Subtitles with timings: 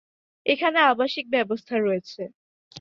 [0.45, 2.21] এখানে আবাসিক ব্যবস্থা রয়েছে।